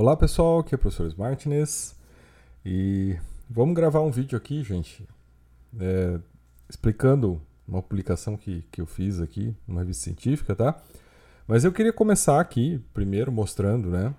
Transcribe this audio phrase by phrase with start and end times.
[0.00, 1.96] Olá pessoal, aqui é o professor Martinez
[2.64, 3.16] e
[3.50, 5.04] vamos gravar um vídeo aqui, gente,
[5.76, 6.20] é,
[6.70, 10.80] explicando uma publicação que, que eu fiz aqui, uma revista científica, tá?
[11.48, 14.14] Mas eu queria começar aqui, primeiro mostrando, né,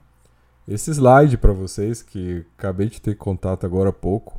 [0.68, 4.38] esse slide para vocês que acabei de ter contato agora há pouco.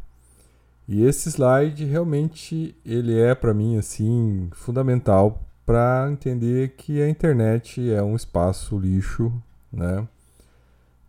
[0.86, 7.91] E esse slide realmente ele é para mim assim fundamental para entender que a internet
[7.91, 9.32] é um espaço lixo,
[9.72, 10.07] né?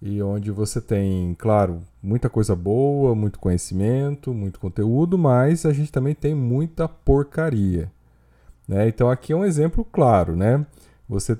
[0.01, 5.91] E onde você tem, claro, muita coisa boa, muito conhecimento, muito conteúdo, mas a gente
[5.91, 7.91] também tem muita porcaria.
[8.67, 8.87] Né?
[8.87, 10.65] Então aqui é um exemplo claro, né?
[11.07, 11.37] Você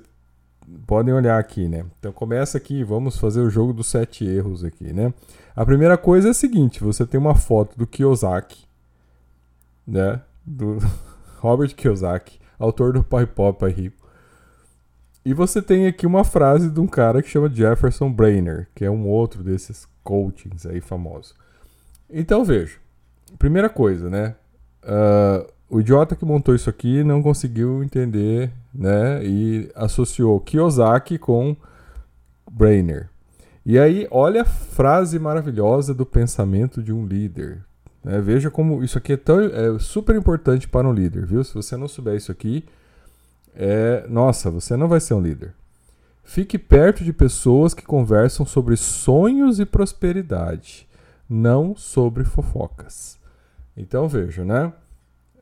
[0.86, 1.84] podem olhar aqui, né?
[1.98, 5.12] Então começa aqui, vamos fazer o jogo dos sete erros aqui, né?
[5.56, 8.64] A primeira coisa é a seguinte: você tem uma foto do Kiyosaki,
[9.86, 10.20] né?
[10.44, 10.78] Do
[11.40, 14.01] Robert Kiyosaki, autor do Pai Pai Rico.
[15.24, 18.90] E você tem aqui uma frase de um cara que chama Jefferson Brainer, que é
[18.90, 21.34] um outro desses coachings aí famosos.
[22.10, 22.76] Então veja,
[23.38, 24.34] primeira coisa, né?
[24.82, 29.24] Uh, o idiota que montou isso aqui não conseguiu entender, né?
[29.24, 31.56] E associou Kiyosaki com
[32.50, 33.08] Brainer.
[33.64, 37.64] E aí, olha a frase maravilhosa do pensamento de um líder.
[38.02, 38.20] Né?
[38.20, 41.44] Veja como isso aqui é, tão, é super importante para um líder, viu?
[41.44, 42.64] Se você não souber isso aqui,
[43.54, 45.54] é, nossa, você não vai ser um líder.
[46.24, 50.88] Fique perto de pessoas que conversam sobre sonhos e prosperidade,
[51.28, 53.18] não sobre fofocas.
[53.76, 54.72] Então veja, né?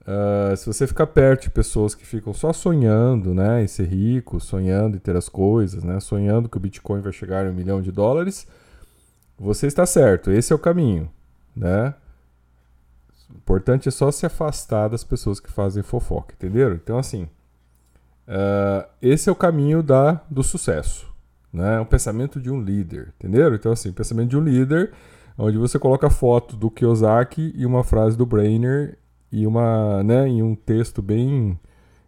[0.00, 4.41] Uh, se você ficar perto de pessoas que ficam só sonhando, né, em ser rico,
[4.41, 7.83] sonhando em ter as coisas, né, sonhando que o Bitcoin vai chegar a um milhão
[7.83, 8.47] de dólares,
[9.39, 10.30] você está certo.
[10.30, 11.11] Esse é o caminho,
[11.55, 11.95] né?
[13.28, 16.74] O importante é só se afastar das pessoas que fazem fofoca, entenderam?
[16.74, 17.28] Então assim,
[18.27, 21.09] Uh, esse é o caminho da, do sucesso.
[21.53, 21.77] Né?
[21.77, 23.55] É um pensamento de um líder, entenderam?
[23.55, 24.93] Então, assim, pensamento de um líder,
[25.37, 28.98] onde você coloca a foto do Kiyosaki e uma frase do Brainer
[29.33, 31.59] e uma, né, em um texto bem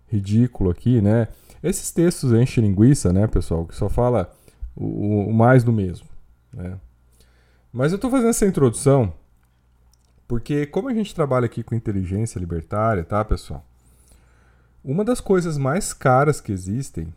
[0.07, 1.29] ridículo aqui, né?
[1.63, 3.65] Esses textos enchem linguiça, né, pessoal?
[3.65, 4.31] Que só fala
[4.77, 6.07] o, o mais do mesmo,
[6.53, 6.79] né?
[7.73, 9.13] Mas eu estou fazendo essa introdução
[10.33, 13.63] porque como a gente trabalha aqui com inteligência libertária, tá, pessoal?
[14.85, 17.13] Uma das coisas mais caras que existem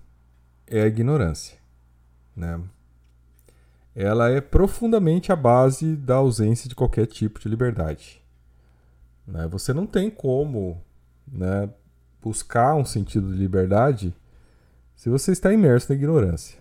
[0.67, 1.57] é a ignorância.
[2.35, 2.59] Né?
[3.95, 8.21] Ela é profundamente a base da ausência de qualquer tipo de liberdade.
[9.25, 9.47] Né?
[9.47, 10.79] Você não tem como
[11.27, 11.69] né,
[12.21, 14.13] buscar um sentido de liberdade
[14.95, 16.59] se você está imerso na ignorância.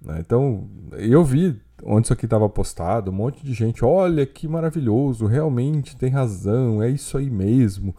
[0.00, 0.18] Né?
[0.20, 5.26] Então, eu vi onde isso aqui estava postado, um monte de gente, olha que maravilhoso,
[5.26, 7.94] realmente tem razão, é isso aí mesmo.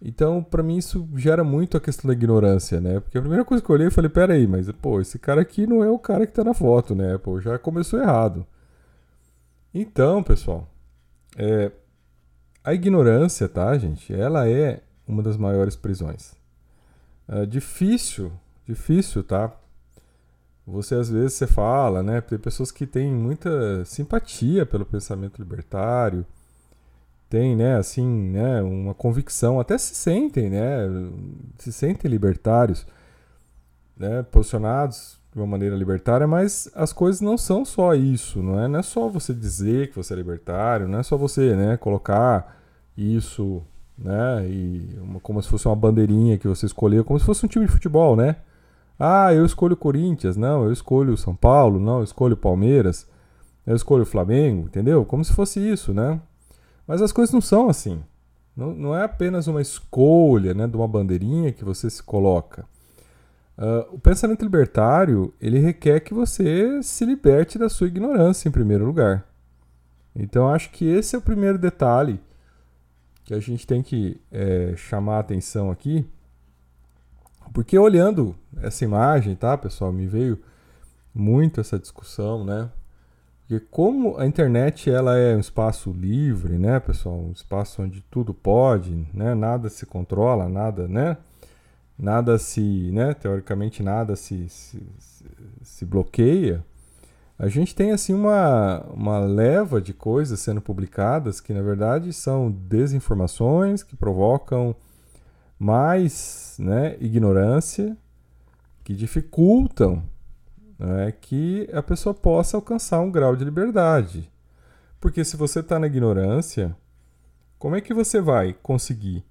[0.00, 3.00] Então, para mim, isso gera muito a questão da ignorância, né?
[3.00, 5.66] Porque a primeira coisa que eu olhei, eu falei, peraí, mas, pô, esse cara aqui
[5.66, 7.16] não é o cara que tá na foto, né?
[7.18, 8.46] Pô, já começou errado.
[9.72, 10.68] Então, pessoal,
[11.36, 11.72] é,
[12.62, 14.12] a ignorância, tá, gente?
[14.12, 16.34] Ela é uma das maiores prisões.
[17.28, 18.32] É difícil,
[18.66, 19.54] difícil, tá?
[20.66, 22.20] Você, às vezes, você fala, né?
[22.20, 26.26] Tem pessoas que têm muita simpatia pelo pensamento libertário,
[27.36, 30.88] tem, né, assim, né, uma convicção, até se sentem, né,
[31.58, 32.86] se sentem libertários,
[33.94, 38.66] né, posicionados de uma maneira libertária, mas as coisas não são só isso, não é,
[38.66, 42.56] não é só você dizer que você é libertário, não é só você, né, colocar
[42.96, 43.62] isso,
[43.98, 47.48] né, e uma, como se fosse uma bandeirinha que você escolheu, como se fosse um
[47.48, 48.36] time de futebol, né?
[48.98, 53.06] Ah, eu escolho Corinthians, não, eu escolho São Paulo, não, eu escolho o Palmeiras,
[53.66, 55.04] eu escolho o Flamengo, entendeu?
[55.04, 56.18] Como se fosse isso, né?
[56.86, 58.02] Mas as coisas não são assim.
[58.56, 62.64] Não, não é apenas uma escolha né, de uma bandeirinha que você se coloca.
[63.58, 68.84] Uh, o pensamento libertário ele requer que você se liberte da sua ignorância em primeiro
[68.84, 69.26] lugar.
[70.14, 72.20] Então acho que esse é o primeiro detalhe
[73.24, 76.06] que a gente tem que é, chamar a atenção aqui,
[77.52, 80.40] porque olhando essa imagem, tá, pessoal, me veio
[81.12, 82.70] muito essa discussão, né?
[83.46, 88.34] Porque como a internet ela é um espaço livre, né, pessoal, um espaço onde tudo
[88.34, 91.16] pode, né, nada se controla, nada, né,
[91.96, 94.82] nada se, né, teoricamente nada se, se,
[95.62, 96.64] se bloqueia,
[97.38, 102.50] a gente tem assim uma, uma leva de coisas sendo publicadas que na verdade são
[102.50, 104.74] desinformações que provocam
[105.56, 107.96] mais né, ignorância,
[108.82, 110.02] que dificultam
[110.78, 114.30] né, que a pessoa possa alcançar um grau de liberdade.
[115.00, 116.76] Porque se você está na ignorância,
[117.58, 119.24] como é que você vai conseguir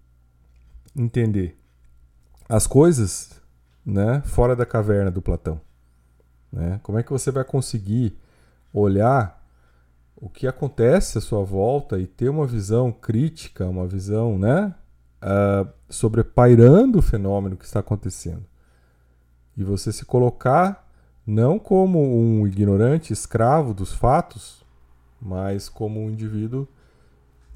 [0.96, 1.58] entender
[2.48, 3.42] as coisas
[3.86, 5.60] né, fora da caverna do Platão?
[6.52, 6.80] Né?
[6.84, 8.18] Como é que você vai conseguir
[8.74, 9.44] olhar
[10.16, 14.74] o que acontece à sua volta e ter uma visão crítica, uma visão, né,
[15.22, 18.46] uh, sobrepairando o fenômeno que está acontecendo.
[19.58, 20.85] E você se colocar
[21.26, 24.64] não como um ignorante escravo dos fatos,
[25.20, 26.68] mas como um indivíduo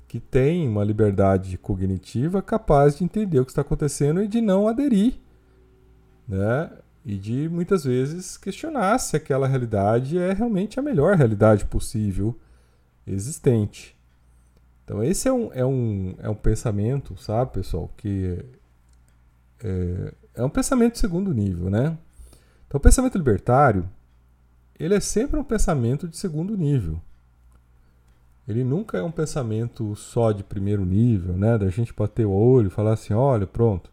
[0.07, 4.67] que tem uma liberdade cognitiva capaz de entender o que está acontecendo e de não
[4.67, 5.13] aderir,
[6.27, 6.71] né?
[7.05, 12.35] E de muitas vezes questionar se aquela realidade é realmente a melhor realidade possível
[13.05, 13.95] existente.
[14.83, 18.43] Então esse é um, é um, é um pensamento, sabe, pessoal, que
[19.63, 21.95] é, é um pensamento de segundo nível, né?
[22.69, 23.89] Então o pensamento libertário,
[24.79, 27.01] ele é sempre um pensamento de segundo nível.
[28.47, 31.57] Ele nunca é um pensamento só de primeiro nível, né?
[31.57, 33.91] Da gente bater o olho e falar assim, olha, pronto.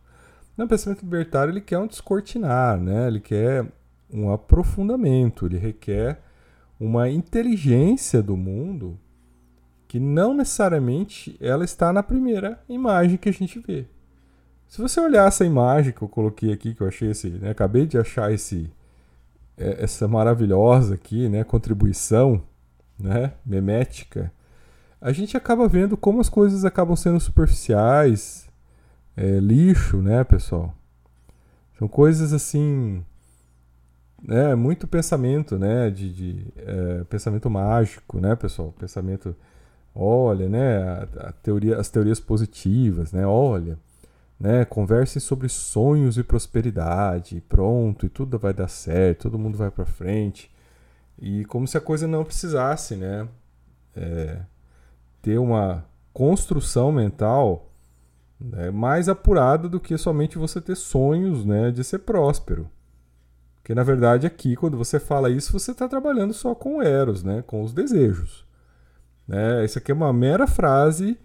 [0.54, 3.06] Não, o pensamento libertário ele quer um descortinar, né?
[3.06, 3.66] Ele quer
[4.12, 6.20] um aprofundamento, ele requer
[6.78, 8.98] uma inteligência do mundo
[9.88, 13.86] que não necessariamente ela está na primeira imagem que a gente vê.
[14.68, 17.86] Se você olhar essa imagem que eu coloquei aqui, que eu achei esse, né, acabei
[17.86, 18.70] de achar esse
[19.56, 22.42] é, essa maravilhosa aqui, né, contribuição,
[22.98, 24.32] né, memética,
[25.00, 28.48] a gente acaba vendo como as coisas acabam sendo superficiais,
[29.16, 30.74] é, lixo, né, pessoal?
[31.78, 33.04] São coisas assim,
[34.22, 38.74] né, muito pensamento, né, de, de é, pensamento mágico, né, pessoal?
[38.78, 39.34] Pensamento
[39.94, 43.78] olha, né, a, a teoria, as teorias positivas, né, olha,
[44.38, 49.70] né, conversem sobre sonhos e prosperidade, pronto, e tudo vai dar certo, todo mundo vai
[49.70, 50.50] para frente,
[51.18, 53.26] e como se a coisa não precisasse, né,
[53.96, 54.40] é,
[55.22, 57.70] ter uma construção mental
[58.38, 62.70] né, mais apurada do que somente você ter sonhos, né, de ser próspero.
[63.56, 67.42] Porque na verdade aqui, quando você fala isso, você está trabalhando só com eros, né,
[67.46, 68.46] com os desejos.
[69.26, 69.64] Né?
[69.64, 71.18] Isso aqui é uma mera frase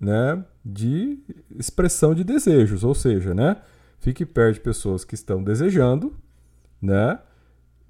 [0.00, 1.18] né, de
[1.58, 3.56] expressão de desejos, ou seja, né,
[3.98, 6.16] fique perto de pessoas que estão desejando,
[6.80, 7.18] né,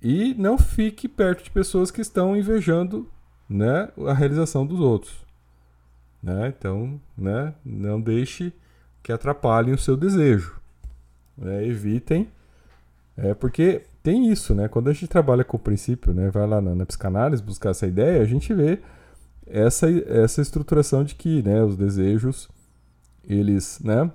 [0.02, 3.08] e não fique perto de pessoas que estão invejando
[3.48, 5.24] né, a realização dos outros.
[6.22, 6.48] Né?
[6.48, 8.52] Então, né, não deixe
[9.02, 10.56] que atrapalhem o seu desejo.
[11.36, 11.66] Né?
[11.66, 12.28] Evitem,
[13.16, 14.66] é, porque tem isso, né?
[14.68, 17.86] Quando a gente trabalha com o princípio, né, vai lá na, na psicanálise buscar essa
[17.86, 18.80] ideia, a gente vê
[19.50, 22.48] essa, essa estruturação de que né, os desejos,
[23.24, 24.10] eles, né,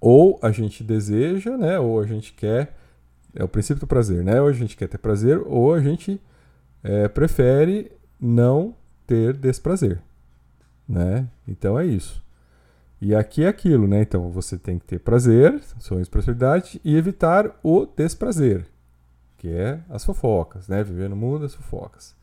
[0.00, 2.76] ou a gente deseja, né, ou a gente quer,
[3.34, 6.20] é o princípio do prazer, né, ou a gente quer ter prazer, ou a gente
[6.82, 8.74] é, prefere não
[9.06, 10.00] ter desprazer,
[10.88, 12.26] né, então é isso.
[13.00, 16.96] E aqui é aquilo, né, então você tem que ter prazer, sonhos de prosperidade, e
[16.96, 18.66] evitar o desprazer,
[19.36, 22.17] que é as fofocas, né, viver no mundo das fofocas.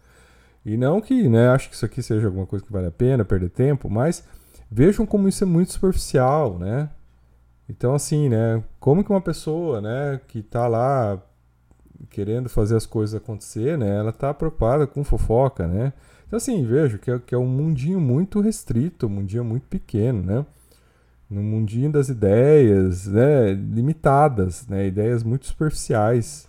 [0.65, 3.23] E não que, né, acho que isso aqui seja alguma coisa que vale a pena
[3.23, 4.23] perder tempo, mas
[4.69, 6.89] vejam como isso é muito superficial, né?
[7.69, 11.21] Então, assim, né, como que uma pessoa, né, que tá lá
[12.09, 15.94] querendo fazer as coisas acontecer, né, ela tá preocupada com fofoca, né?
[16.27, 20.23] Então, assim, vejo que é, que é um mundinho muito restrito, um mundinho muito pequeno,
[20.23, 20.45] né?
[21.29, 26.47] No mundinho das ideias, né, limitadas, né, ideias muito superficiais,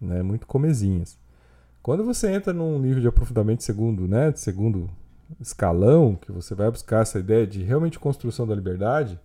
[0.00, 1.18] né, muito comezinhas.
[1.88, 4.90] Quando você entra num nível de aprofundamento segundo, né, de segundo
[5.40, 9.18] escalão, que você vai buscar essa ideia de realmente construção da liberdade,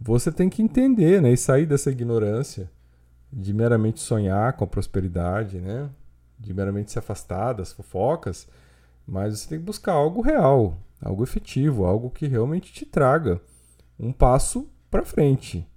[0.00, 2.70] você tem que entender, né, e sair dessa ignorância
[3.32, 5.90] de meramente sonhar com a prosperidade, né,
[6.38, 8.46] de meramente se afastar das fofocas,
[9.04, 13.40] mas você tem que buscar algo real, algo efetivo, algo que realmente te traga
[13.98, 15.68] um passo para frente,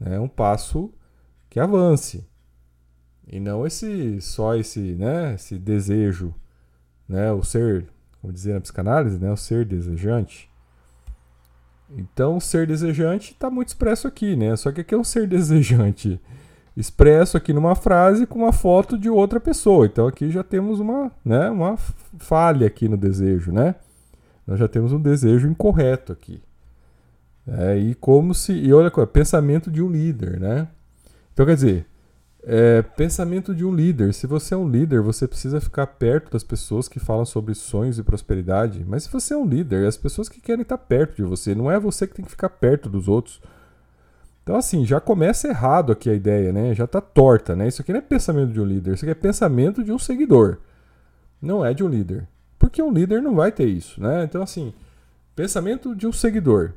[0.00, 0.92] né, um passo
[1.48, 2.26] que avance.
[3.26, 6.34] E não esse só esse, né, esse desejo,
[7.08, 7.86] né, o ser,
[8.20, 10.50] como dizia na psicanálise, né, o ser desejante.
[11.90, 14.56] Então, o ser desejante está muito expresso aqui, né?
[14.56, 16.20] Só que aqui é um ser desejante
[16.76, 19.86] expresso aqui numa frase com uma foto de outra pessoa.
[19.86, 21.76] Então aqui já temos uma, né, uma
[22.18, 23.76] falha aqui no desejo, né?
[24.46, 26.42] Nós já temos um desejo incorreto aqui.
[27.46, 28.52] É, e como se.
[28.52, 30.68] E olha, pensamento de um líder, né?
[31.32, 31.86] Então quer dizer,
[32.46, 34.12] é, pensamento de um líder.
[34.12, 37.98] Se você é um líder, você precisa ficar perto das pessoas que falam sobre sonhos
[37.98, 38.84] e prosperidade.
[38.86, 41.70] Mas se você é um líder, as pessoas que querem estar perto de você, não
[41.70, 43.40] é você que tem que ficar perto dos outros.
[44.42, 46.74] Então, assim, já começa errado aqui a ideia, né?
[46.74, 47.66] Já tá torta, né?
[47.66, 50.58] Isso aqui não é pensamento de um líder, isso aqui é pensamento de um seguidor.
[51.40, 52.28] Não é de um líder.
[52.58, 54.22] Porque um líder não vai ter isso, né?
[54.24, 54.74] Então, assim,
[55.34, 56.72] pensamento de um seguidor.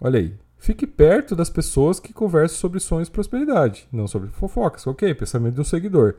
[0.00, 4.86] Olha aí, Fique perto das pessoas que conversam sobre sonhos e prosperidade, não sobre fofocas.
[4.86, 6.14] Ok, pensamento de um seguidor.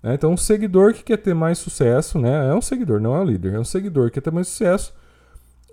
[0.00, 0.14] Né?
[0.14, 2.50] Então, um seguidor que quer ter mais sucesso, né?
[2.50, 4.94] É um seguidor, não é um líder, é um seguidor que quer ter mais sucesso.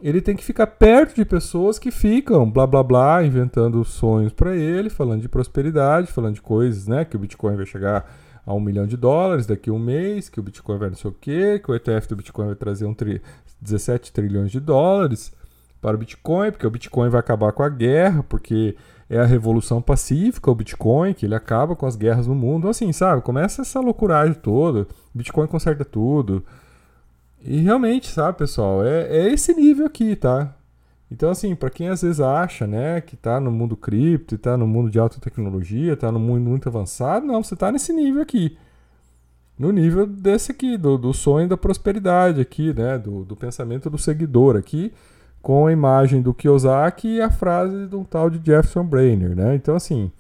[0.01, 4.55] Ele tem que ficar perto de pessoas que ficam blá blá blá, inventando sonhos para
[4.55, 7.05] ele, falando de prosperidade, falando de coisas, né?
[7.05, 8.12] Que o Bitcoin vai chegar
[8.43, 11.12] a um milhão de dólares daqui a um mês, que o Bitcoin vai não sei
[11.12, 13.22] o quê, que o ETF do Bitcoin vai trazer um tri
[13.62, 15.39] 17 trilhões de dólares
[15.82, 18.76] para o Bitcoin, porque o Bitcoin vai acabar com a guerra, porque
[19.10, 22.70] é a revolução pacífica, o Bitcoin, que ele acaba com as guerras no mundo.
[22.70, 23.22] Assim, sabe?
[23.22, 24.88] Começa essa loucuragem toda.
[25.14, 26.46] Bitcoin conserta tudo.
[27.44, 30.56] E realmente, sabe, pessoal, é, é esse nível aqui, tá?
[31.12, 34.66] Então, assim, para quem às vezes acha, né, que tá no mundo cripto, tá no
[34.66, 38.58] mundo de alta tecnologia, tá no mundo muito avançado, não, você tá nesse nível aqui.
[39.60, 43.98] No nível desse aqui, do, do sonho da prosperidade aqui, né, do, do pensamento do
[43.98, 44.94] seguidor aqui,
[45.41, 49.55] com a imagem do Kiyosaki e a frase de um tal de Jefferson Brainer, né?
[49.55, 50.12] Então, assim,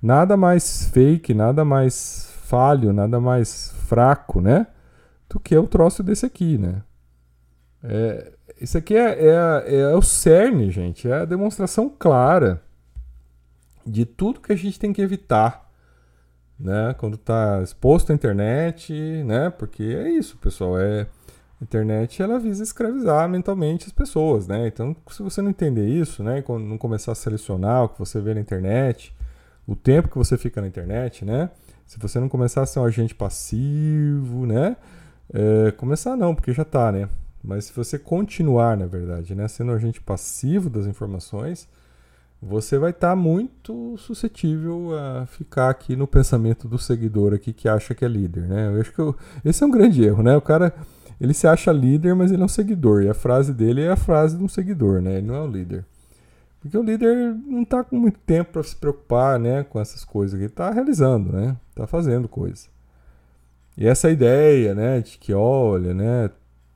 [0.00, 4.66] nada mais fake, nada mais falho, nada mais fraco, né?
[5.28, 6.82] Do que o troço desse aqui, né?
[7.82, 11.08] É, isso aqui é, é, é o cerne, gente.
[11.08, 12.62] É a demonstração clara
[13.86, 15.70] de tudo que a gente tem que evitar,
[16.58, 16.94] né?
[16.98, 18.92] Quando está exposto à internet,
[19.24, 19.50] né?
[19.50, 20.78] Porque é isso, pessoal.
[20.78, 21.06] É
[21.60, 24.66] a internet ela visa escravizar mentalmente as pessoas, né?
[24.66, 28.34] Então, se você não entender isso, né, não começar a selecionar o que você vê
[28.34, 29.14] na internet,
[29.66, 31.50] o tempo que você fica na internet, né?
[31.86, 34.76] Se você não começar a ser um agente passivo, né?
[35.32, 37.08] É, começar não, porque já tá, né?
[37.42, 41.68] Mas se você continuar, na verdade, né, sendo um agente passivo das informações,
[42.42, 47.68] você vai estar tá muito suscetível a ficar aqui no pensamento do seguidor aqui que
[47.68, 48.68] acha que é líder, né?
[48.68, 50.36] Eu acho que eu, esse é um grande erro, né?
[50.36, 50.74] O cara
[51.20, 53.02] ele se acha líder, mas ele é um seguidor.
[53.02, 55.18] E a frase dele é a frase de um seguidor, né?
[55.18, 55.84] Ele não é o líder.
[56.60, 60.38] Porque o líder não está com muito tempo para se preocupar né, com essas coisas.
[60.38, 61.56] Ele está realizando, né?
[61.70, 62.68] Está fazendo coisas.
[63.76, 66.30] E essa ideia, né, de que, olha, né,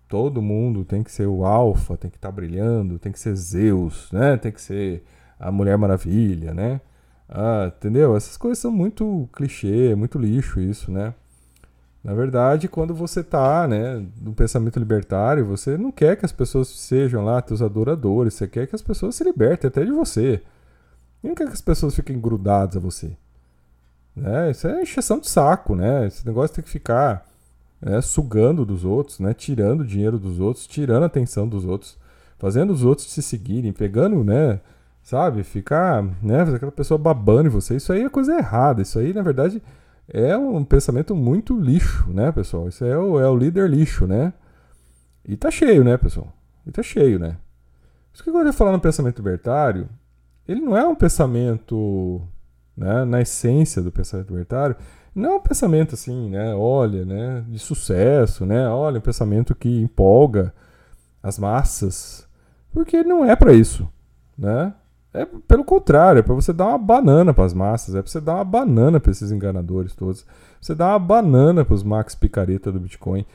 [0.09, 3.35] todo mundo tem que ser o alfa, tem que estar tá brilhando, tem que ser
[3.35, 4.37] Zeus, né?
[4.37, 5.03] Tem que ser
[5.39, 6.81] a Mulher Maravilha, né?
[7.29, 8.17] Ah, entendeu?
[8.17, 11.15] Essas coisas são muito clichê, muito lixo isso, né?
[12.03, 16.69] Na verdade, quando você está né, no pensamento libertário, você não quer que as pessoas
[16.69, 20.43] sejam lá teus adoradores, você quer que as pessoas se libertem até de você.
[21.23, 23.15] Não quer que as pessoas fiquem grudadas a você.
[24.17, 24.51] Né?
[24.51, 26.07] Isso é encheção de saco, né?
[26.07, 27.27] Esse negócio tem que ficar
[27.79, 29.35] né, sugando dos outros, né?
[29.35, 31.99] tirando dinheiro dos outros, tirando a atenção dos outros,
[32.39, 34.59] fazendo os outros se seguirem, pegando, né?
[35.03, 35.43] Sabe?
[35.43, 36.43] Ficar, né?
[36.43, 37.77] Aquela pessoa babando em você.
[37.77, 38.81] Isso aí é coisa errada.
[38.81, 39.63] Isso aí, na verdade
[40.13, 42.69] é um pensamento muito lixo, né, pessoal?
[42.69, 44.33] Isso é o, é o líder lixo, né?
[45.25, 46.33] E tá cheio, né, pessoal?
[46.67, 47.37] E tá cheio, né?
[48.13, 49.89] Isso que eu de falar no pensamento libertário,
[50.47, 52.21] ele não é um pensamento,
[52.77, 54.77] né, na essência do pensamento libertário,
[55.15, 59.81] não é um pensamento assim, né, olha, né, de sucesso, né, olha, um pensamento que
[59.81, 60.53] empolga
[61.23, 62.29] as massas,
[62.73, 63.89] porque não é para isso,
[64.37, 64.75] né?
[65.13, 68.21] É pelo contrário, é para você dar uma banana para as massas, é para você
[68.21, 70.25] dar uma banana para esses enganadores todos.
[70.61, 73.27] Você dá uma banana para os Max Picareta do Bitcoin.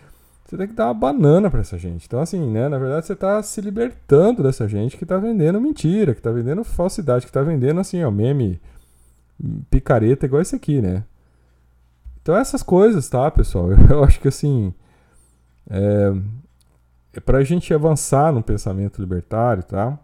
[0.45, 2.05] Você tem que dar uma banana para essa gente.
[2.05, 2.69] Então, assim, né?
[2.69, 6.63] Na verdade, você está se libertando dessa gente que está vendendo mentira, que está vendendo
[6.63, 8.61] falsidade, que está vendendo, assim, ó, meme
[9.69, 11.03] picareta igual esse aqui, né?
[12.21, 13.69] Então, essas coisas, tá, pessoal?
[13.89, 14.71] Eu acho que, assim,
[15.69, 16.13] é,
[17.13, 19.99] é para a gente avançar no pensamento libertário, tá?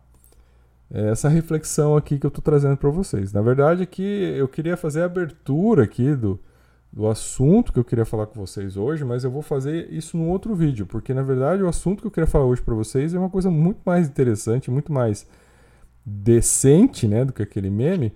[0.94, 3.32] É essa reflexão aqui que eu estou trazendo para vocês.
[3.32, 6.38] Na verdade, aqui eu queria fazer a abertura aqui do,
[6.92, 10.30] do assunto que eu queria falar com vocês hoje, mas eu vou fazer isso num
[10.30, 13.20] outro vídeo, porque na verdade o assunto que eu queria falar hoje para vocês é
[13.20, 15.26] uma coisa muito mais interessante, muito mais
[16.06, 18.12] decente, né, do que aquele meme,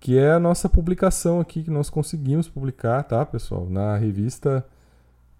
[0.00, 4.66] que é a nossa publicação aqui que nós conseguimos publicar, tá, pessoal, na revista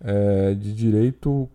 [0.00, 1.48] é, de direito,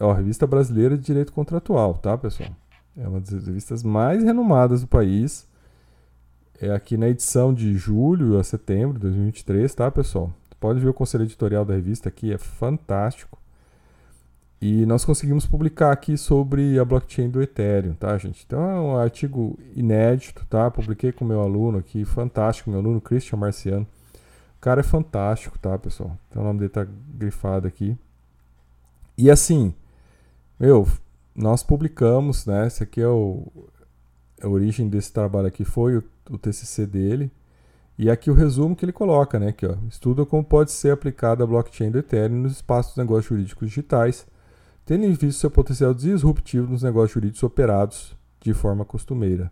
[0.00, 2.50] ó, revista brasileira de direito contratual, tá, pessoal?
[2.96, 5.46] É uma das revistas mais renomadas do país.
[6.60, 10.32] É aqui na edição de julho a setembro de 2023, tá, pessoal?
[10.60, 13.38] Pode ver o conselho editorial da revista aqui, é fantástico.
[14.60, 18.44] E nós conseguimos publicar aqui sobre a blockchain do Ethereum, tá, gente?
[18.46, 20.70] Então é um artigo inédito, tá?
[20.70, 23.86] Publiquei com meu aluno aqui, fantástico, meu aluno Christian Marciano.
[24.56, 26.16] O cara é fantástico, tá, pessoal?
[26.30, 27.94] Então o nome dele tá grifado aqui.
[29.18, 29.74] E assim,
[30.58, 30.88] meu,
[31.34, 32.66] nós publicamos, né?
[32.66, 33.46] Esse aqui é o
[34.44, 37.30] a origem desse trabalho aqui foi o, o, TCC dele.
[37.96, 39.48] E aqui o resumo que ele coloca, né?
[39.48, 43.26] Aqui, ó, estuda como pode ser aplicada a blockchain do Ethereum nos espaços dos negócios
[43.26, 44.26] jurídicos digitais,
[44.84, 49.50] tendo em vista seu potencial disruptivo nos negócios jurídicos operados de forma costumeira.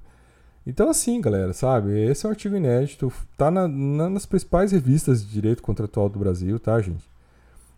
[0.67, 1.99] Então, assim, galera, sabe?
[1.99, 6.19] Esse é um artigo inédito, tá na, na, nas principais revistas de direito contratual do
[6.19, 7.09] Brasil, tá, gente?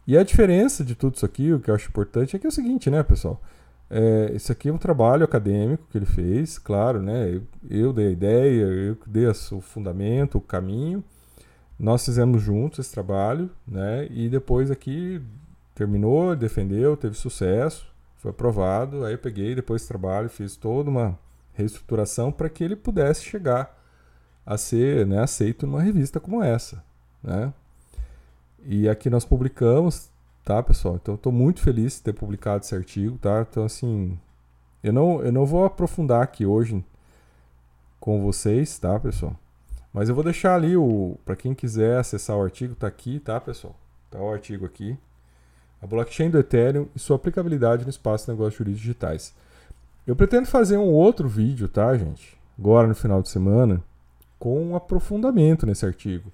[0.07, 2.49] E a diferença de tudo isso aqui, o que eu acho importante, é que é
[2.49, 3.41] o seguinte, né, pessoal?
[3.91, 7.35] É, isso aqui é um trabalho acadêmico que ele fez, claro, né?
[7.35, 11.05] Eu, eu dei a ideia, eu dei o fundamento, o caminho.
[11.79, 14.07] Nós fizemos juntos esse trabalho, né?
[14.11, 15.21] E depois aqui
[15.75, 17.87] terminou, defendeu, teve sucesso,
[18.17, 19.05] foi aprovado.
[19.05, 21.19] Aí eu peguei depois esse trabalho, fiz toda uma
[21.53, 23.81] reestruturação para que ele pudesse chegar
[24.45, 26.85] a ser né, aceito numa revista como essa,
[27.23, 27.53] né?
[28.67, 30.11] E aqui nós publicamos,
[30.45, 30.97] tá, pessoal?
[30.97, 33.47] Então estou muito feliz de ter publicado esse artigo, tá?
[33.49, 34.19] Então assim,
[34.83, 36.85] eu não, eu não vou aprofundar aqui hoje
[37.99, 39.35] com vocês, tá, pessoal?
[39.93, 43.41] Mas eu vou deixar ali o para quem quiser acessar o artigo, tá aqui, tá,
[43.41, 43.75] pessoal?
[44.11, 44.99] Tá o artigo aqui.
[45.81, 49.35] A blockchain do Ethereum e sua aplicabilidade no espaço de negócios jurídicos digitais.
[50.07, 52.37] Eu pretendo fazer um outro vídeo, tá, gente?
[52.59, 53.83] Agora no final de semana,
[54.39, 56.31] com um aprofundamento nesse artigo.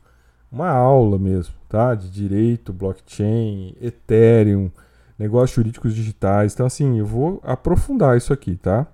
[0.51, 1.95] Uma aula mesmo, tá?
[1.95, 4.71] De direito, blockchain, Ethereum,
[5.19, 6.55] negócios jurídicos digitais.
[6.55, 8.87] Então, assim, eu vou aprofundar isso aqui, tá?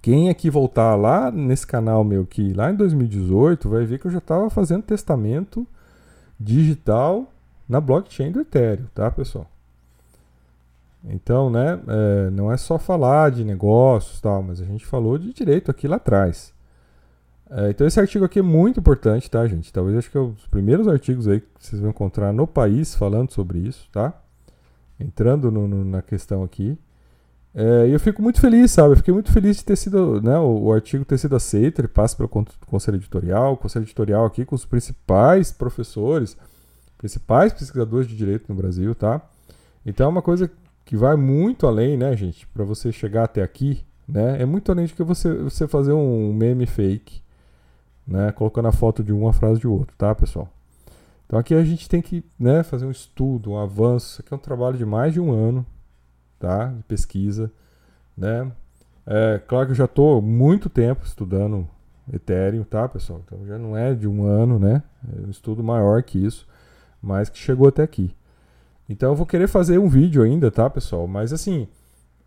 [0.00, 4.10] Quem aqui voltar lá nesse canal meu aqui, lá em 2018, vai ver que eu
[4.10, 5.66] já estava fazendo testamento
[6.38, 7.32] digital
[7.68, 9.50] na blockchain do Ethereum, tá, pessoal?
[11.04, 15.32] Então, né, é, não é só falar de negócios tal, mas a gente falou de
[15.32, 16.52] direito aqui lá atrás.
[17.50, 19.72] É, então esse artigo aqui é muito importante, tá, gente?
[19.72, 22.94] Talvez acho que é um dos primeiros artigos aí que vocês vão encontrar no país
[22.94, 24.12] falando sobre isso, tá?
[24.98, 26.78] Entrando no, no, na questão aqui.
[27.54, 28.92] É, eu fico muito feliz, sabe?
[28.92, 31.88] Eu fiquei muito feliz de ter sido, né, o, o artigo ter sido aceito, ele
[31.88, 36.36] passa pelo conselho editorial, o conselho editorial aqui com os principais professores,
[36.98, 39.22] principais pesquisadores de direito no Brasil, tá?
[39.86, 40.50] Então é uma coisa
[40.84, 44.42] que vai muito além, né, gente, para você chegar até aqui, né?
[44.42, 47.22] É muito além de que você, você fazer um meme fake,
[48.06, 50.48] né, colocando a foto de uma frase de outro, tá, pessoal?
[51.26, 54.12] Então aqui a gente tem que, né, fazer um estudo, um avanço.
[54.12, 55.66] Isso aqui é um trabalho de mais de um ano,
[56.38, 57.50] tá, de pesquisa,
[58.16, 58.50] né?
[59.04, 61.68] É, claro que eu já estou muito tempo estudando
[62.12, 63.20] Ethereum, tá, pessoal?
[63.24, 64.82] Então já não é de um ano, né?
[65.16, 66.46] É um estudo maior que isso,
[67.02, 68.14] mas que chegou até aqui.
[68.88, 71.08] Então eu vou querer fazer um vídeo ainda, tá, pessoal?
[71.08, 71.66] Mas assim,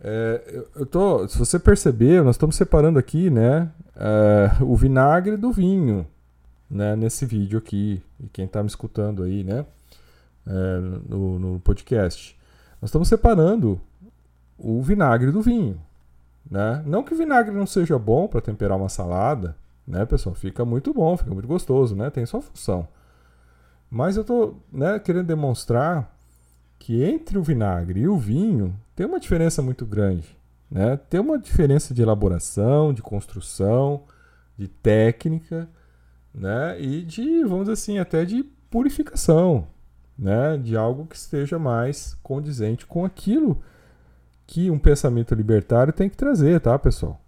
[0.01, 5.51] é, eu, tô, se você perceber, nós estamos separando aqui, né, é, o vinagre do
[5.51, 6.07] vinho,
[6.69, 8.01] né, nesse vídeo aqui.
[8.19, 9.65] E quem está me escutando aí, né,
[10.47, 12.37] é, no, no podcast,
[12.81, 13.79] nós estamos separando
[14.57, 15.79] o vinagre do vinho,
[16.49, 16.83] né?
[16.85, 19.55] Não que o vinagre não seja bom para temperar uma salada,
[19.87, 20.35] né, pessoal?
[20.35, 22.09] Fica muito bom, fica muito gostoso, né?
[22.09, 22.87] Tem sua função.
[23.89, 26.13] Mas eu tô, né, querendo demonstrar
[26.79, 30.35] que entre o vinagre e o vinho tem uma diferença muito grande.
[30.71, 30.97] Né?
[31.09, 34.03] Tem uma diferença de elaboração, de construção,
[34.57, 35.69] de técnica,
[36.33, 36.79] né?
[36.79, 39.67] E de, vamos dizer assim, até de purificação,
[40.17, 40.57] né?
[40.57, 43.61] De algo que esteja mais condizente com aquilo
[44.45, 47.19] que um pensamento libertário tem que trazer, tá, pessoal?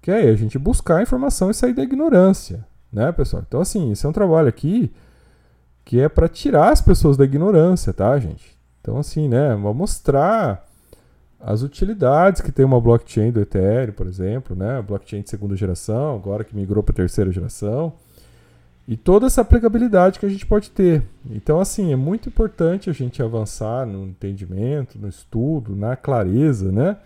[0.00, 3.42] Que é a gente buscar a informação e sair da ignorância, né, pessoal?
[3.46, 4.92] Então, assim, esse é um trabalho aqui
[5.84, 8.53] que é para tirar as pessoas da ignorância, tá, gente?
[8.84, 10.62] Então, assim, né, vou mostrar
[11.40, 16.14] as utilidades que tem uma blockchain do Ethereum, por exemplo, né, blockchain de segunda geração,
[16.14, 17.94] agora que migrou para terceira geração,
[18.86, 21.02] e toda essa aplicabilidade que a gente pode ter.
[21.30, 26.98] Então, assim, é muito importante a gente avançar no entendimento, no estudo, na clareza, né,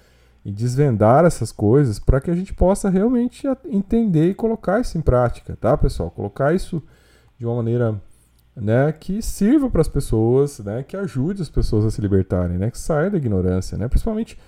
[0.45, 5.01] e desvendar essas coisas para que a gente possa realmente entender e colocar isso em
[5.01, 6.11] prática, tá, pessoal?
[6.11, 6.83] Colocar isso
[7.39, 8.01] de uma maneira
[8.61, 12.71] né, que sirva para as pessoas, né, que ajude as pessoas a se libertarem, né,
[12.71, 14.39] que saia da ignorância, né, principalmente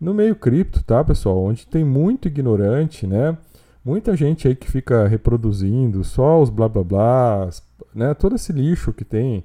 [0.00, 3.36] no meio cripto, tá, pessoal, onde tem muito ignorante, né,
[3.84, 7.50] muita gente aí que fica reproduzindo só os blá blá blá,
[7.94, 9.44] né, todo esse lixo que tem,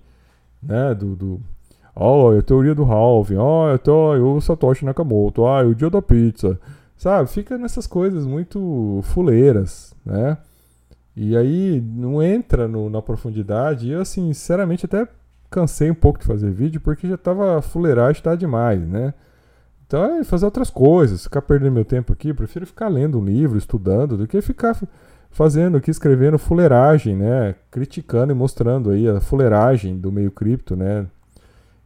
[0.62, 1.42] né, do, do
[1.96, 5.90] ó, oh, a teoria do halving, ó, oh, tô, eu Satoshi Nakamoto, ah, o dia
[5.90, 6.60] da pizza,
[6.98, 10.38] sabe, fica nessas coisas muito fuleiras, né,
[11.16, 13.88] e aí não entra no, na profundidade.
[13.88, 15.08] E eu, assim, sinceramente, até
[15.50, 19.14] cansei um pouco de fazer vídeo porque já tava fuleiragem, tá demais, né?
[19.88, 22.34] Então é fazer outras coisas, ficar perdendo meu tempo aqui.
[22.34, 24.78] prefiro ficar lendo um livro, estudando, do que ficar
[25.30, 27.56] fazendo aqui, escrevendo fuleiragem, né?
[27.72, 31.08] Criticando e mostrando aí a fuleiragem do meio cripto, né?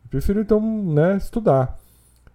[0.10, 1.78] prefiro então, né, estudar.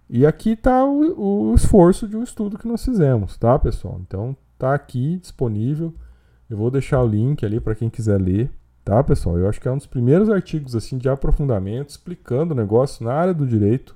[0.09, 3.99] E aqui está o, o esforço de um estudo que nós fizemos, tá, pessoal?
[4.01, 5.93] Então tá aqui disponível.
[6.49, 8.51] Eu vou deixar o link ali para quem quiser ler,
[8.83, 9.37] tá, pessoal?
[9.37, 13.13] Eu acho que é um dos primeiros artigos assim de aprofundamento explicando o negócio na
[13.13, 13.95] área do direito,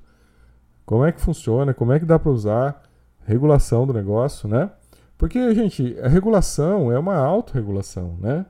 [0.85, 2.81] como é que funciona, como é que dá para usar,
[3.25, 4.71] regulação do negócio, né?
[5.17, 8.45] Porque, gente, a regulação é uma autorregulação, né?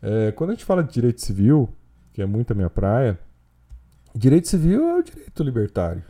[0.00, 1.68] É, quando a gente fala de direito civil,
[2.12, 3.18] que é muito a minha praia,
[4.14, 6.02] direito civil é o direito libertário.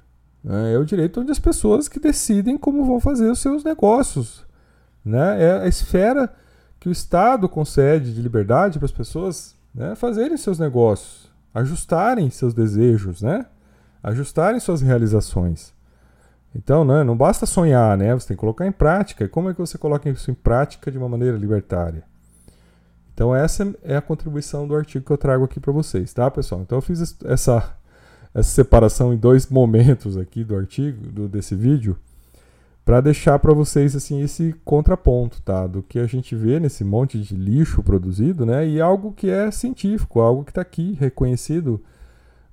[0.43, 0.75] Né?
[0.75, 4.47] É o direito onde as pessoas que decidem como vão fazer os seus negócios.
[5.05, 5.43] Né?
[5.43, 6.33] É a esfera
[6.81, 12.55] que o Estado concede de liberdade para as pessoas né, fazerem seus negócios, ajustarem seus
[12.55, 13.47] desejos, né?
[14.03, 15.73] ajustarem suas realizações.
[16.55, 18.13] Então, né, não basta sonhar, né?
[18.15, 19.25] Você tem que colocar em prática.
[19.25, 22.03] E como é que você coloca isso em prática de uma maneira libertária?
[23.15, 26.63] Então, essa é a contribuição do artigo que eu trago aqui para vocês, tá, pessoal?
[26.63, 27.77] Então, eu fiz essa,
[28.35, 31.97] essa separação em dois momentos aqui do artigo, do, desse vídeo,
[32.85, 35.67] para deixar para vocês assim esse contraponto, tá?
[35.67, 38.67] Do que a gente vê nesse monte de lixo produzido, né?
[38.67, 41.83] E algo que é científico, algo que está aqui reconhecido,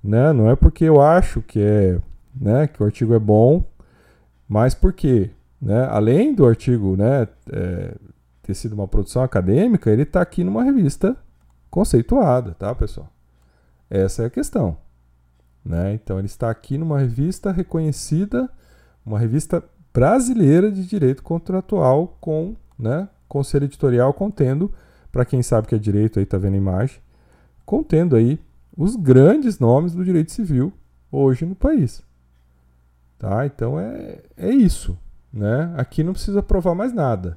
[0.02, 0.32] né?
[0.32, 2.00] Não é porque eu acho que é,
[2.34, 2.66] né?
[2.66, 3.64] Que o artigo é bom
[4.48, 5.30] mas por quê?
[5.60, 5.84] Né?
[5.90, 7.94] Além do artigo né, é,
[8.42, 11.14] ter sido uma produção acadêmica, ele está aqui numa revista
[11.68, 13.12] conceituada, tá, pessoal?
[13.90, 14.78] Essa é a questão.
[15.62, 15.92] Né?
[15.92, 18.48] Então, ele está aqui numa revista reconhecida,
[19.04, 19.62] uma revista
[19.92, 24.72] brasileira de direito contratual com né, conselho editorial contendo,
[25.10, 27.00] para quem sabe que é direito, aí está vendo a imagem,
[27.64, 28.38] contendo aí
[28.76, 30.72] os grandes nomes do direito civil
[31.10, 32.02] hoje no país.
[33.18, 33.44] Tá?
[33.46, 34.96] Então é, é isso.
[35.32, 35.74] Né?
[35.76, 37.36] Aqui não precisa provar mais nada.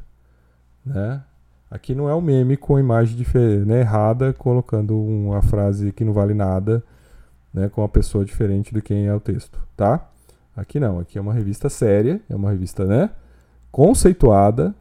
[0.85, 1.23] Né?
[1.69, 3.17] Aqui não é um meme com imagem
[3.65, 6.83] né, errada, colocando uma frase que não vale nada,
[7.53, 10.10] né, com uma pessoa diferente de quem é o texto, tá?
[10.55, 13.09] Aqui não, aqui é uma revista séria, é uma revista, né,
[13.71, 14.75] conceituada,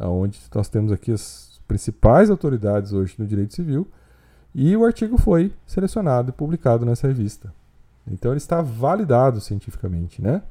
[0.00, 3.86] onde nós temos aqui as principais autoridades hoje no direito civil,
[4.54, 7.52] e o artigo foi selecionado e publicado nessa revista.
[8.06, 10.42] Então ele está validado cientificamente, né?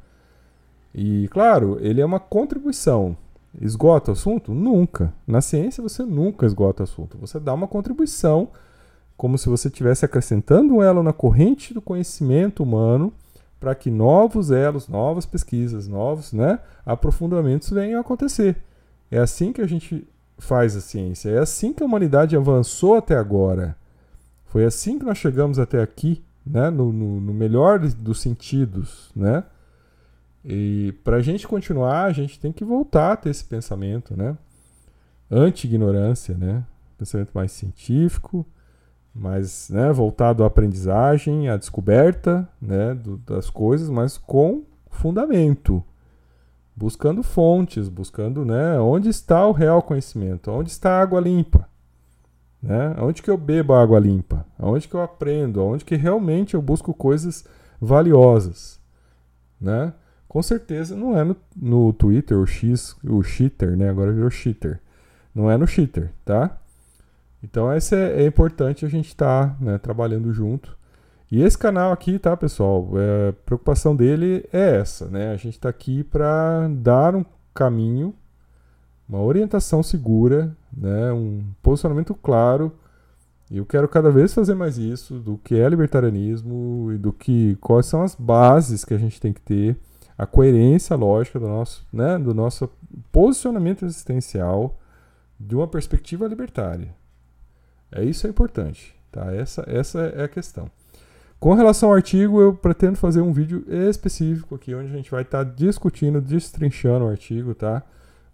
[0.94, 3.16] E claro, ele é uma contribuição.
[3.62, 4.54] Esgota o assunto?
[4.54, 5.14] Nunca.
[5.28, 7.18] Na ciência você nunca esgota o assunto.
[7.20, 8.50] Você dá uma contribuição
[9.16, 13.14] como se você estivesse acrescentando um elo na corrente do conhecimento humano
[13.64, 18.58] para que novos elos, novas pesquisas, novos né, aprofundamentos venham a acontecer.
[19.10, 20.06] É assim que a gente
[20.38, 21.30] faz a ciência.
[21.30, 23.78] É assim que a humanidade avançou até agora.
[24.48, 26.70] Foi assim que nós chegamos até aqui né?
[26.70, 29.46] no, no, no melhor dos sentidos, né?
[30.44, 34.38] E para a gente continuar, a gente tem que voltar a ter esse pensamento, né?
[35.32, 36.66] Anti-ignorância, né?
[36.98, 38.46] Pensamento mais científico,
[39.14, 45.84] mais né, voltado à aprendizagem, à descoberta né, do, das coisas, mas com fundamento.
[46.76, 51.70] Buscando fontes, buscando né, onde está o real conhecimento, onde está a água limpa.
[52.62, 52.96] Né?
[53.00, 54.46] Onde que eu bebo água limpa?
[54.58, 55.64] Onde que eu aprendo?
[55.64, 57.46] Onde que realmente eu busco coisas
[57.80, 58.80] valiosas?
[59.62, 59.94] Né?
[60.28, 63.90] Com certeza não é no, no Twitter, o X, o cheater, né?
[63.90, 64.82] Agora virou cheater.
[65.36, 66.58] Não é no cheater, tá?
[67.44, 70.78] Então essa é, é importante a gente estar tá, né, trabalhando junto.
[71.32, 72.90] E esse canal aqui, tá, pessoal?
[72.96, 75.32] É, a preocupação dele é essa, né?
[75.32, 78.14] A gente está aqui para dar um caminho
[79.08, 82.72] uma orientação segura, né, um posicionamento claro.
[83.52, 87.56] E eu quero cada vez fazer mais isso do que é libertarianismo e do que
[87.58, 89.78] quais são as bases que a gente tem que ter,
[90.18, 92.70] a coerência lógica do nosso, né, do nosso
[93.12, 94.80] posicionamento existencial
[95.40, 96.96] de uma perspectiva libertária.
[97.96, 99.34] É isso é importante, tá?
[99.34, 100.70] Essa essa é a questão.
[101.40, 105.24] Com relação ao artigo, eu pretendo fazer um vídeo específico aqui onde a gente vai
[105.24, 107.84] estar tá discutindo, destrinchando o artigo, tá?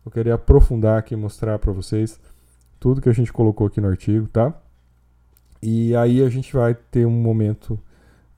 [0.06, 2.20] Eu queria aprofundar aqui, mostrar para vocês
[2.80, 4.54] tudo que a gente colocou aqui no artigo, tá?
[5.62, 7.80] E aí a gente vai ter um momento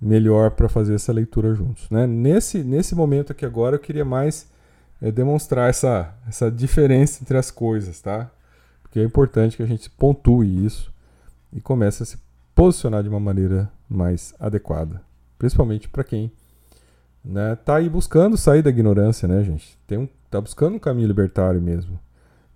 [0.01, 2.07] melhor para fazer essa leitura juntos, né?
[2.07, 4.49] Nesse, nesse momento aqui agora eu queria mais
[5.01, 8.31] é, demonstrar essa, essa diferença entre as coisas, tá?
[8.81, 10.91] Porque é importante que a gente pontue isso
[11.53, 12.17] e comece a se
[12.55, 15.01] posicionar de uma maneira mais adequada,
[15.37, 16.31] principalmente para quem
[17.23, 19.77] né, tá aí buscando sair da ignorância, né, gente?
[19.85, 21.99] Tem um Está buscando um caminho libertário mesmo.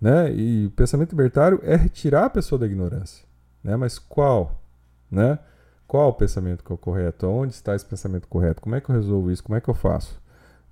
[0.00, 0.32] Né?
[0.34, 3.22] E o pensamento libertário é retirar a pessoa da ignorância.
[3.62, 3.76] Né?
[3.76, 4.62] Mas qual?
[5.10, 5.38] Né?
[5.86, 7.26] Qual o pensamento que é o correto?
[7.26, 8.62] Onde está esse pensamento correto?
[8.62, 9.44] Como é que eu resolvo isso?
[9.44, 10.18] Como é que eu faço?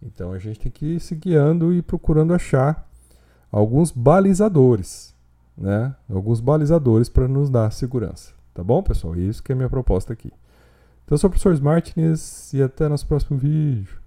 [0.03, 2.89] Então a gente tem que ir se guiando e procurando achar
[3.53, 5.14] alguns balizadores,
[5.57, 5.95] né?
[6.09, 8.33] Alguns balizadores para nos dar segurança.
[8.53, 9.17] Tá bom, pessoal?
[9.17, 10.33] Isso que é a minha proposta aqui.
[11.05, 14.04] Então, eu sou o professor Martins e até nosso próximo vídeo.